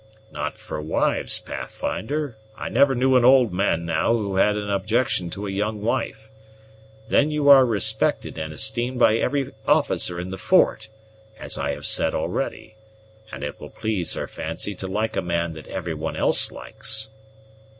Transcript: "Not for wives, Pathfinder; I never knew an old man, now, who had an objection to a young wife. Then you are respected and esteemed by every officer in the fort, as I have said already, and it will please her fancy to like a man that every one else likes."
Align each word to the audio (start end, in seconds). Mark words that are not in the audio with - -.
"Not 0.31 0.57
for 0.57 0.81
wives, 0.81 1.37
Pathfinder; 1.37 2.35
I 2.57 2.69
never 2.69 2.95
knew 2.95 3.15
an 3.15 3.23
old 3.23 3.53
man, 3.53 3.85
now, 3.85 4.13
who 4.17 4.37
had 4.37 4.57
an 4.57 4.67
objection 4.67 5.29
to 5.29 5.45
a 5.45 5.51
young 5.51 5.83
wife. 5.83 6.31
Then 7.09 7.29
you 7.29 7.49
are 7.49 7.63
respected 7.67 8.39
and 8.39 8.51
esteemed 8.51 8.97
by 8.97 9.17
every 9.17 9.51
officer 9.67 10.19
in 10.19 10.31
the 10.31 10.39
fort, 10.39 10.89
as 11.37 11.55
I 11.55 11.73
have 11.73 11.85
said 11.85 12.15
already, 12.15 12.77
and 13.31 13.43
it 13.43 13.59
will 13.59 13.69
please 13.69 14.15
her 14.15 14.25
fancy 14.25 14.73
to 14.73 14.87
like 14.87 15.15
a 15.15 15.21
man 15.21 15.53
that 15.53 15.67
every 15.67 15.93
one 15.93 16.15
else 16.15 16.51
likes." 16.51 17.11